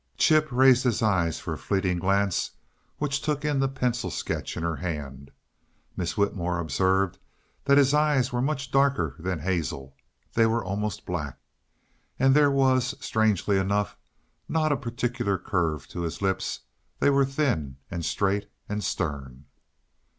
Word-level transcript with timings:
Chip 0.17 0.47
raised 0.49 0.83
his 0.83 1.03
eyes 1.03 1.39
for 1.39 1.53
a 1.53 1.57
fleeting 1.59 1.99
glance 1.99 2.49
which 2.97 3.21
took 3.21 3.45
in 3.45 3.59
the 3.59 3.67
pencil 3.69 4.09
sketch 4.09 4.57
in 4.57 4.63
her 4.63 4.77
hand. 4.77 5.29
Miss 5.95 6.17
Whitmore 6.17 6.57
observed 6.57 7.19
that 7.65 7.77
his 7.77 7.93
eyes 7.93 8.33
were 8.33 8.41
much 8.41 8.71
darker 8.71 9.15
than 9.19 9.37
hazel; 9.37 9.95
they 10.33 10.47
were 10.47 10.65
almost 10.65 11.05
black. 11.05 11.37
And 12.17 12.33
there 12.35 12.49
was, 12.49 12.95
strangely 12.99 13.59
enough, 13.59 13.95
not 14.49 14.71
a 14.71 14.75
particle 14.77 15.29
of 15.31 15.43
curve 15.43 15.85
to 15.89 16.01
his 16.01 16.19
lips; 16.19 16.61
they 16.99 17.11
were 17.11 17.23
thin, 17.23 17.77
and 17.91 18.03
straight, 18.03 18.49
and 18.67 18.83
stern. 18.83 19.45